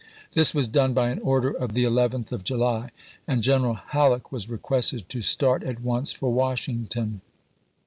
This 0.33 0.51
was 0.55 0.67
done 0.67 0.95
by 0.95 1.11
an 1.11 1.19
order 1.19 1.51
of 1.51 1.73
the 1.73 1.83
11th 1.83 2.31
of 2.31 2.43
July, 2.43 2.89
and 3.27 3.43
General 3.43 3.75
Halleck 3.75 4.31
was 4.31 4.49
requested 4.49 5.07
to 5.09 5.21
start 5.21 5.61
at 5.61 5.75
isea. 5.75 5.83
once 5.83 6.11
for 6.11 6.33
Washington. 6.33 7.21